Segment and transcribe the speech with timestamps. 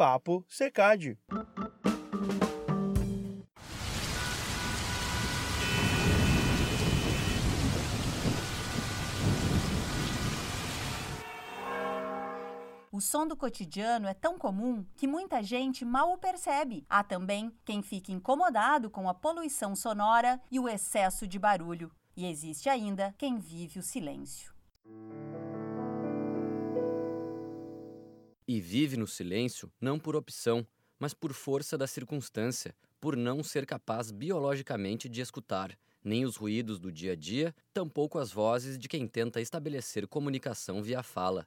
[0.00, 1.18] Papo Secade.
[12.90, 16.86] O som do cotidiano é tão comum que muita gente mal o percebe.
[16.88, 21.92] Há também quem fica incomodado com a poluição sonora e o excesso de barulho.
[22.16, 24.50] E existe ainda quem vive o silêncio.
[28.52, 30.66] E vive no silêncio não por opção,
[30.98, 36.80] mas por força da circunstância, por não ser capaz biologicamente de escutar nem os ruídos
[36.80, 41.46] do dia a dia, tampouco as vozes de quem tenta estabelecer comunicação via fala.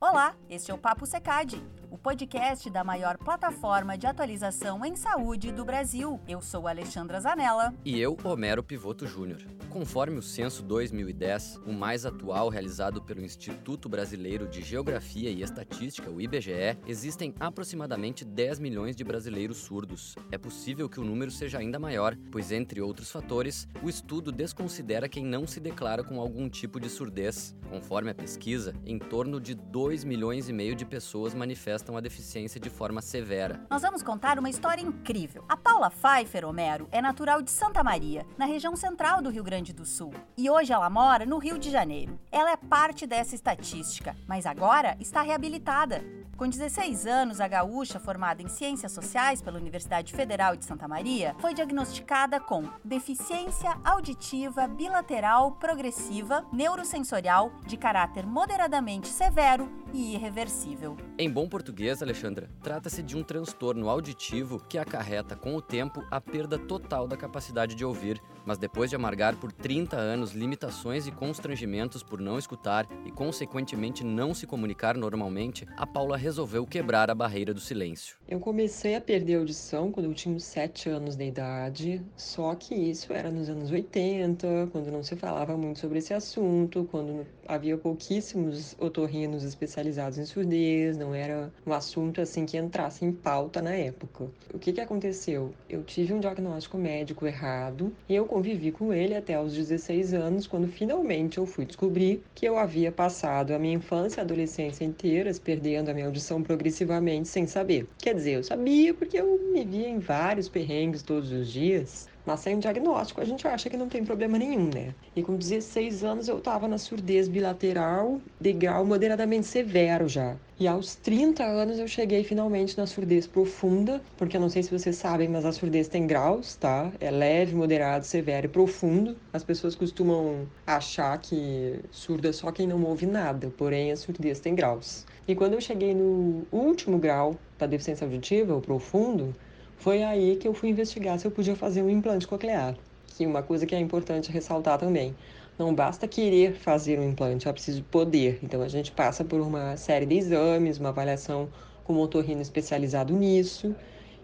[0.00, 1.62] Olá, este é o Papo Secade,
[2.02, 6.20] podcast da maior plataforma de atualização em saúde do Brasil.
[6.26, 7.72] Eu sou Alexandra Zanella.
[7.84, 9.40] E eu, Homero Pivoto Júnior.
[9.70, 16.10] Conforme o censo 2010, o mais atual realizado pelo Instituto Brasileiro de Geografia e Estatística,
[16.10, 20.16] o IBGE, existem aproximadamente 10 milhões de brasileiros surdos.
[20.30, 25.08] É possível que o número seja ainda maior, pois, entre outros fatores, o estudo desconsidera
[25.08, 27.54] quem não se declara com algum tipo de surdez.
[27.70, 32.60] Conforme a pesquisa, em torno de 2 milhões e meio de pessoas manifestam a deficiência
[32.60, 33.64] de forma severa.
[33.70, 35.44] Nós vamos contar uma história incrível.
[35.48, 39.72] A Paula Pfeiffer Homero é natural de Santa Maria, na região central do Rio Grande
[39.72, 40.12] do Sul.
[40.36, 42.18] E hoje ela mora no Rio de Janeiro.
[42.30, 46.02] Ela é parte dessa estatística, mas agora está reabilitada.
[46.36, 51.36] Com 16 anos, a gaúcha, formada em Ciências Sociais pela Universidade Federal de Santa Maria,
[51.38, 60.96] foi diagnosticada com deficiência auditiva bilateral progressiva neurosensorial de caráter moderadamente severo e irreversível.
[61.18, 66.20] Em bom português, Alexandra, trata-se de um transtorno auditivo que acarreta com o tempo a
[66.20, 71.12] perda total da capacidade de ouvir, mas depois de amargar por 30 anos limitações e
[71.12, 77.14] constrangimentos por não escutar e consequentemente não se comunicar normalmente, a Paula resolveu quebrar a
[77.14, 78.16] barreira do silêncio.
[78.28, 83.12] Eu comecei a perder audição quando eu tinha 7 anos de idade, só que isso
[83.12, 88.76] era nos anos 80, quando não se falava muito sobre esse assunto, quando havia pouquíssimos
[88.78, 94.30] otorrinos especializados em surdez, não era um assunto assim que entrasse em pauta na época.
[94.52, 95.52] O que que aconteceu?
[95.68, 100.46] Eu tive um diagnóstico médico errado e eu convivi com ele até os 16 anos,
[100.46, 105.38] quando finalmente eu fui descobrir que eu havia passado a minha infância e adolescência inteiras
[105.38, 107.86] perdendo a minha audição progressivamente sem saber.
[107.98, 112.40] Quer dizer, eu sabia porque eu me via em vários perrengues todos os dias, mas
[112.40, 114.94] sem diagnóstico, a gente acha que não tem problema nenhum, né?
[115.14, 120.36] E com 16 anos eu tava na surdez bilateral de grau moderadamente severo já.
[120.58, 124.70] E aos 30 anos eu cheguei finalmente na surdez profunda, porque eu não sei se
[124.70, 126.92] vocês sabem, mas a surdez tem graus, tá?
[127.00, 129.16] É leve, moderado, severo e profundo.
[129.32, 134.38] As pessoas costumam achar que surdo é só quem não ouve nada, porém a surdez
[134.38, 135.04] tem graus.
[135.26, 139.34] E quando eu cheguei no último grau da deficiência auditiva, o profundo,
[139.82, 142.76] foi aí que eu fui investigar se eu podia fazer um implante coclear.
[143.04, 145.12] Que uma coisa que é importante ressaltar também.
[145.58, 148.38] Não basta querer fazer um implante, é preciso poder.
[148.44, 151.48] Então a gente passa por uma série de exames, uma avaliação
[151.82, 153.74] com um otorrino especializado nisso.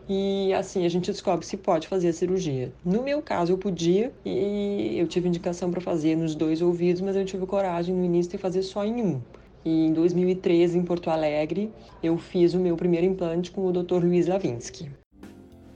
[0.09, 2.73] E assim a gente descobre se pode fazer a cirurgia.
[2.85, 7.17] No meu caso, eu podia e eu tive indicação para fazer nos dois ouvidos, mas
[7.17, 9.21] eu tive coragem no início de fazer só em um.
[9.65, 14.05] E em 2013, em Porto Alegre, eu fiz o meu primeiro implante com o Dr.
[14.05, 14.89] Luiz Lavinsky.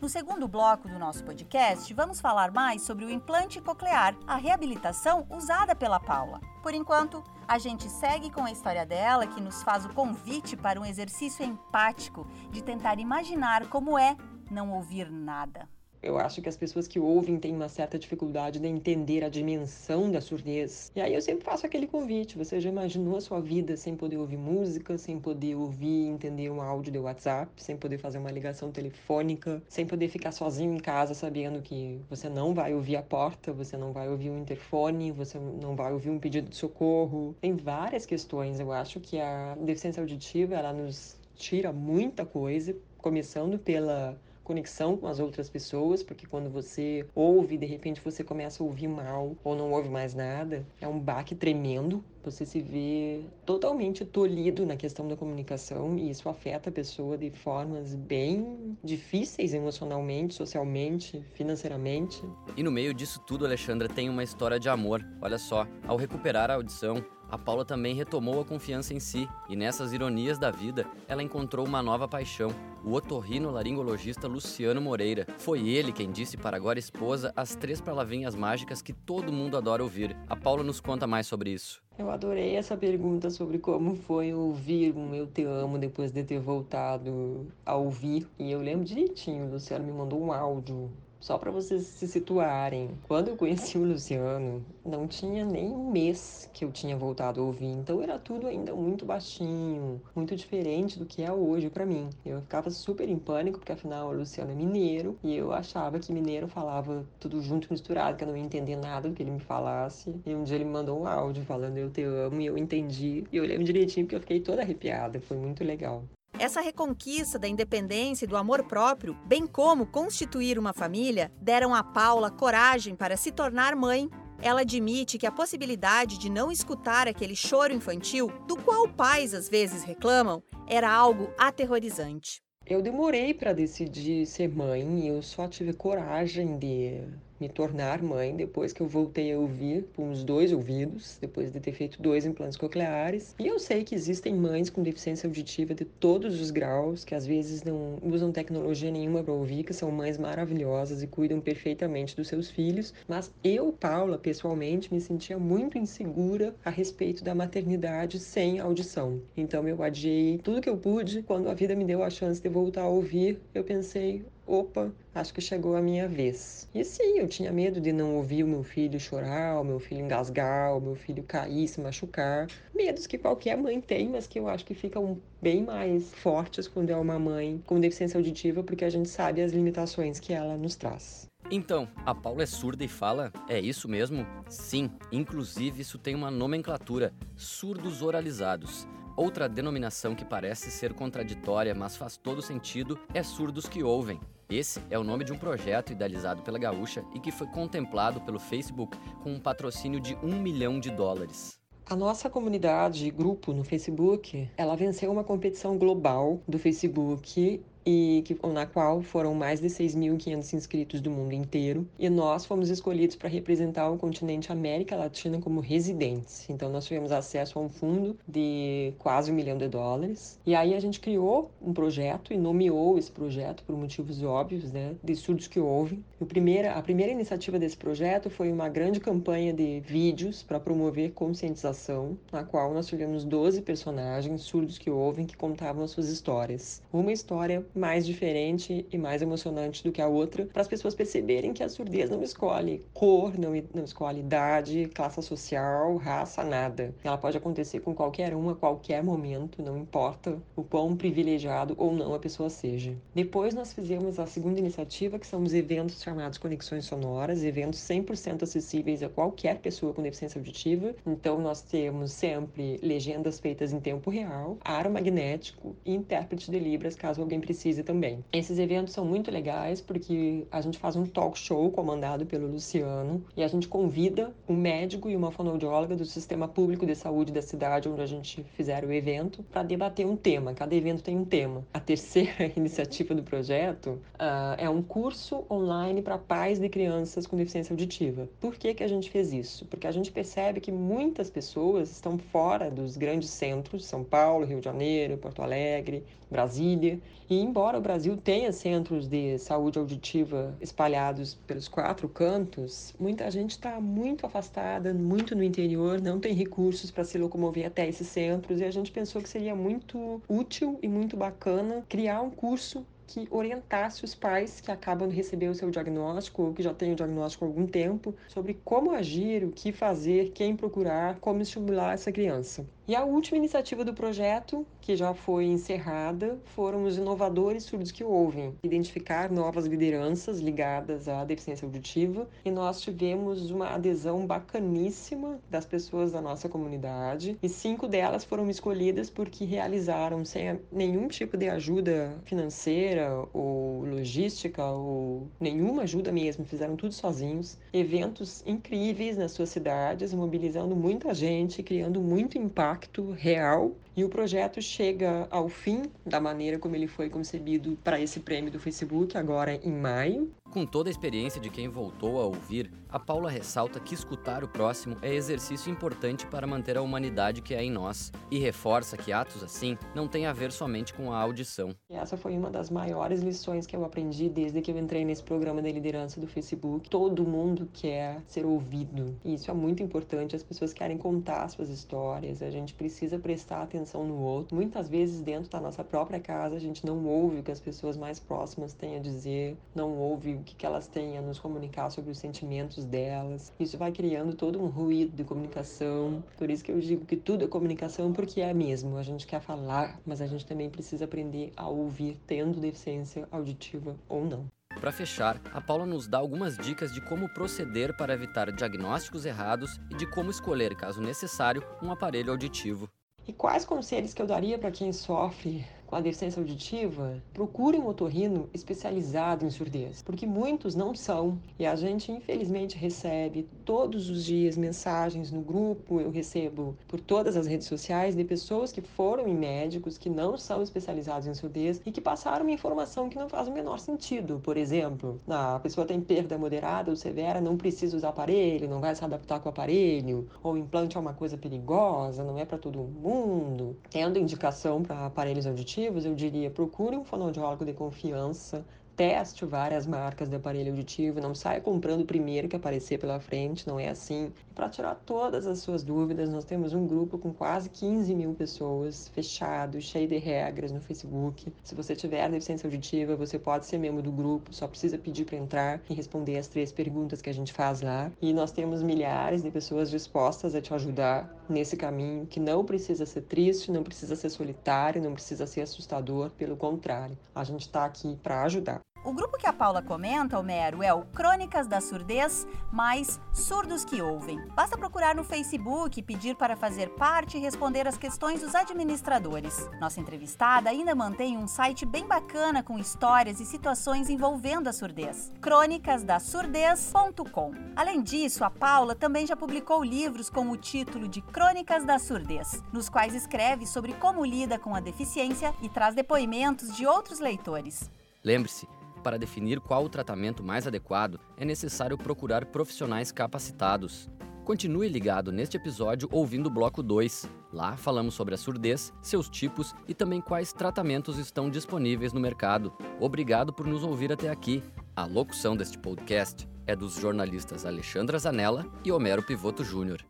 [0.02, 5.24] No segundo bloco do nosso podcast, vamos falar mais sobre o implante coclear, a reabilitação
[5.30, 6.40] usada pela Paula.
[6.60, 10.80] Por enquanto, a gente segue com a história dela, que nos faz o convite para
[10.80, 14.16] um exercício empático de tentar imaginar como é
[14.50, 15.68] não ouvir nada.
[16.02, 20.10] Eu acho que as pessoas que ouvem têm uma certa dificuldade de entender a dimensão
[20.10, 20.90] da surdez.
[20.96, 24.16] E aí eu sempre faço aquele convite: você já imaginou a sua vida sem poder
[24.16, 28.32] ouvir música, sem poder ouvir e entender um áudio de WhatsApp, sem poder fazer uma
[28.32, 33.02] ligação telefônica, sem poder ficar sozinho em casa sabendo que você não vai ouvir a
[33.02, 37.36] porta, você não vai ouvir um interfone, você não vai ouvir um pedido de socorro?
[37.40, 38.58] Tem várias questões.
[38.58, 45.06] Eu acho que a deficiência auditiva ela nos tira muita coisa, começando pela conexão com
[45.06, 49.56] as outras pessoas, porque quando você ouve, de repente você começa a ouvir mal ou
[49.56, 52.04] não ouve mais nada, é um baque tremendo.
[52.24, 57.30] Você se vê totalmente tolhido na questão da comunicação e isso afeta a pessoa de
[57.30, 62.22] formas bem difíceis emocionalmente, socialmente, financeiramente.
[62.56, 65.04] E no meio disso tudo, Alexandra tem uma história de amor.
[65.20, 69.56] Olha só, ao recuperar a audição, a Paula também retomou a confiança em si e
[69.56, 72.50] nessas ironias da vida, ela encontrou uma nova paixão,
[72.84, 75.26] o otorrino-laringologista Luciano Moreira.
[75.38, 79.82] Foi ele quem disse para agora esposa as três palavrinhas mágicas que todo mundo adora
[79.82, 80.14] ouvir.
[80.28, 81.82] A Paula nos conta mais sobre isso.
[81.98, 86.38] Eu adorei essa pergunta sobre como foi ouvir um Eu Te Amo depois de ter
[86.38, 88.28] voltado a ouvir.
[88.38, 90.90] E eu lembro direitinho, o Luciano me mandou um áudio
[91.22, 96.50] só para vocês se situarem, quando eu conheci o Luciano, não tinha nem um mês
[96.52, 101.06] que eu tinha voltado a ouvir, então era tudo ainda muito baixinho, muito diferente do
[101.06, 102.10] que é hoje para mim.
[102.26, 106.12] Eu ficava super em pânico, porque afinal o Luciano é mineiro e eu achava que
[106.12, 109.40] mineiro falava tudo junto, misturado, que eu não ia entender nada do que ele me
[109.40, 110.12] falasse.
[110.26, 113.24] E um dia ele me mandou um áudio falando eu te amo e eu entendi.
[113.30, 116.02] E eu lembro direitinho porque eu fiquei toda arrepiada, foi muito legal.
[116.42, 121.84] Essa reconquista da independência e do amor próprio, bem como constituir uma família, deram a
[121.84, 124.10] Paula coragem para se tornar mãe.
[124.40, 129.48] Ela admite que a possibilidade de não escutar aquele choro infantil, do qual pais às
[129.48, 132.42] vezes reclamam, era algo aterrorizante.
[132.66, 137.04] Eu demorei para decidir ser mãe, eu só tive coragem de
[137.42, 141.58] me tornar mãe depois que eu voltei a ouvir com os dois ouvidos, depois de
[141.58, 143.34] ter feito dois implantes cocleares.
[143.36, 147.26] E eu sei que existem mães com deficiência auditiva de todos os graus, que às
[147.26, 152.28] vezes não usam tecnologia nenhuma para ouvir, que são mães maravilhosas e cuidam perfeitamente dos
[152.28, 158.60] seus filhos, mas eu, Paula, pessoalmente, me sentia muito insegura a respeito da maternidade sem
[158.60, 159.20] audição.
[159.36, 161.22] Então eu adiei tudo que eu pude.
[161.22, 165.32] Quando a vida me deu a chance de voltar a ouvir, eu pensei, opa, acho
[165.32, 166.68] que chegou a minha vez.
[166.74, 170.02] E sim, eu tinha medo de não ouvir o meu filho chorar, o meu filho
[170.02, 172.46] engasgar, o meu filho cair, se machucar.
[172.74, 176.90] Medos que qualquer mãe tem, mas que eu acho que ficam bem mais fortes quando
[176.90, 180.76] é uma mãe com deficiência auditiva, porque a gente sabe as limitações que ela nos
[180.76, 181.26] traz.
[181.50, 183.30] Então, a Paula é surda e fala?
[183.48, 184.26] É isso mesmo?
[184.48, 188.86] Sim, inclusive isso tem uma nomenclatura: surdos oralizados.
[189.16, 194.18] Outra denominação que parece ser contraditória, mas faz todo sentido, é surdos que ouvem.
[194.48, 198.38] Esse é o nome de um projeto idealizado pela Gaúcha e que foi contemplado pelo
[198.38, 201.60] Facebook com um patrocínio de um milhão de dólares.
[201.84, 208.36] A nossa comunidade, grupo no Facebook, ela venceu uma competição global do Facebook e que,
[208.48, 211.86] na qual foram mais de 6.500 inscritos do mundo inteiro.
[211.98, 216.48] E nós fomos escolhidos para representar o continente América Latina como residentes.
[216.48, 220.38] Então, nós tivemos acesso a um fundo de quase um milhão de dólares.
[220.46, 224.94] E aí a gente criou um projeto e nomeou esse projeto por motivos óbvios, né,
[225.02, 226.04] de surdos que ouvem.
[226.20, 231.12] O primeira, a primeira iniciativa desse projeto foi uma grande campanha de vídeos para promover
[231.12, 236.82] conscientização, na qual nós tivemos 12 personagens surdos que ouvem que contavam as suas histórias.
[236.92, 241.52] Uma história mais diferente e mais emocionante do que a outra, para as pessoas perceberem
[241.52, 246.94] que a surdez não escolhe cor, não, não escolhe idade, classe social, raça, nada.
[247.02, 251.92] Ela pode acontecer com qualquer um a qualquer momento, não importa o quão privilegiado ou
[251.92, 252.94] não a pessoa seja.
[253.14, 258.42] Depois nós fizemos a segunda iniciativa, que são os eventos chamados Conexões Sonoras, eventos 100%
[258.42, 260.94] acessíveis a qualquer pessoa com deficiência auditiva.
[261.06, 266.94] Então nós temos sempre legendas feitas em tempo real, aro magnético e intérprete de Libras,
[266.94, 268.24] caso alguém precise também.
[268.32, 273.24] Esses eventos são muito legais porque a gente faz um talk show comandado pelo Luciano
[273.36, 277.42] e a gente convida um médico e uma fonoaudióloga do sistema público de saúde da
[277.42, 280.54] cidade onde a gente fizer o evento para debater um tema.
[280.54, 281.64] Cada evento tem um tema.
[281.72, 287.36] A terceira iniciativa do projeto uh, é um curso online para pais de crianças com
[287.36, 288.28] deficiência auditiva.
[288.40, 289.66] Por que, que a gente fez isso?
[289.66, 294.58] Porque a gente percebe que muitas pessoas estão fora dos grandes centros, São Paulo, Rio
[294.58, 301.34] de Janeiro, Porto Alegre, Brasília, e embora o Brasil tenha centros de saúde auditiva espalhados
[301.46, 307.04] pelos quatro cantos, muita gente está muito afastada, muito no interior, não tem recursos para
[307.04, 311.16] se locomover até esses centros, e a gente pensou que seria muito útil e muito
[311.16, 316.44] bacana criar um curso que orientasse os pais que acabam de receber o seu diagnóstico
[316.44, 320.30] ou que já têm o diagnóstico há algum tempo sobre como agir, o que fazer,
[320.30, 322.66] quem procurar, como estimular essa criança.
[322.88, 328.02] E a última iniciativa do projeto, que já foi encerrada, foram os inovadores surdos que
[328.02, 335.64] ouvem, identificar novas lideranças ligadas à deficiência auditiva, e nós tivemos uma adesão bacaníssima das
[335.64, 341.48] pessoas da nossa comunidade, e cinco delas foram escolhidas porque realizaram sem nenhum tipo de
[341.48, 349.50] ajuda financeira ou logística ou nenhuma ajuda mesmo, fizeram tudo sozinhos, eventos incríveis nas suas
[349.50, 355.82] cidades, mobilizando muita gente, criando muito impacto impacto real E o projeto chega ao fim
[356.04, 360.32] da maneira como ele foi concebido para esse prêmio do Facebook, agora em maio.
[360.50, 364.48] Com toda a experiência de quem voltou a ouvir, a Paula ressalta que escutar o
[364.48, 369.10] próximo é exercício importante para manter a humanidade que é em nós e reforça que
[369.10, 371.74] atos assim não têm a ver somente com a audição.
[371.88, 375.62] Essa foi uma das maiores lições que eu aprendi desde que eu entrei nesse programa
[375.62, 376.90] de liderança do Facebook.
[376.90, 379.16] Todo mundo quer ser ouvido.
[379.24, 380.36] E isso é muito importante.
[380.36, 382.42] As pessoas querem contar suas histórias.
[382.42, 384.54] A gente precisa prestar atenção no outro.
[384.54, 387.96] Muitas vezes, dentro da nossa própria casa, a gente não ouve o que as pessoas
[387.96, 392.10] mais próximas têm a dizer, não ouve o que elas têm a nos comunicar sobre
[392.10, 393.52] os sentimentos delas.
[393.58, 396.22] Isso vai criando todo um ruído de comunicação.
[396.36, 398.96] Por isso que eu digo que tudo é comunicação, porque é mesmo.
[398.96, 403.96] A gente quer falar, mas a gente também precisa aprender a ouvir, tendo deficiência auditiva
[404.08, 404.46] ou não.
[404.80, 409.78] Para fechar, a Paula nos dá algumas dicas de como proceder para evitar diagnósticos errados
[409.90, 412.88] e de como escolher, caso necessário, um aparelho auditivo.
[413.26, 417.86] E quais conselhos que eu daria para quem sofre com a deficiência auditiva, procure um
[417.86, 421.38] otorrino especializado em surdez, porque muitos não são.
[421.58, 427.36] E a gente, infelizmente, recebe todos os dias mensagens no grupo, eu recebo por todas
[427.36, 431.82] as redes sociais de pessoas que foram em médicos que não são especializados em surdez
[431.84, 434.40] e que passaram uma informação que não faz o menor sentido.
[434.42, 438.94] Por exemplo, a pessoa tem perda moderada ou severa, não precisa usar aparelho, não vai
[438.94, 442.78] se adaptar com o aparelho, ou implante é uma coisa perigosa, não é para todo
[442.78, 443.76] mundo.
[443.90, 448.64] Tendo indicação para aparelhos auditivos, eu diria procure um fonoaudiólogo de confiança,
[449.02, 453.66] teste várias marcas de aparelho auditivo, não saia comprando o primeiro que aparecer pela frente,
[453.66, 454.32] não é assim.
[454.54, 459.08] Para tirar todas as suas dúvidas, nós temos um grupo com quase 15 mil pessoas,
[459.08, 461.52] fechado, cheio de regras no Facebook.
[461.64, 465.36] Se você tiver deficiência auditiva, você pode ser membro do grupo, só precisa pedir para
[465.36, 468.08] entrar e responder as três perguntas que a gente faz lá.
[468.22, 473.04] E nós temos milhares de pessoas dispostas a te ajudar nesse caminho, que não precisa
[473.04, 477.18] ser triste, não precisa ser solitário, não precisa ser assustador, pelo contrário.
[477.34, 478.80] A gente está aqui para ajudar.
[479.04, 484.00] O grupo que a Paula comenta, Homero, é o Crônicas da Surdez mais Surdos que
[484.00, 484.40] Ouvem.
[484.54, 489.68] Basta procurar no Facebook pedir para fazer parte e responder as questões dos administradores.
[489.80, 495.32] Nossa entrevistada ainda mantém um site bem bacana com histórias e situações envolvendo a surdez.
[495.40, 497.54] crônicasdasurdez.com.
[497.74, 502.62] Além disso, a Paula também já publicou livros com o título de Crônicas da Surdez,
[502.72, 507.90] nos quais escreve sobre como lida com a deficiência e traz depoimentos de outros leitores.
[508.24, 508.68] Lembre-se,
[509.02, 514.08] para definir qual o tratamento mais adequado, é necessário procurar profissionais capacitados.
[514.44, 517.28] Continue ligado neste episódio ouvindo o bloco 2.
[517.52, 522.72] Lá falamos sobre a surdez, seus tipos e também quais tratamentos estão disponíveis no mercado.
[522.98, 524.62] Obrigado por nos ouvir até aqui.
[524.96, 530.04] A locução deste podcast é dos jornalistas Alexandra Zanella e Homero Pivoto Júnior.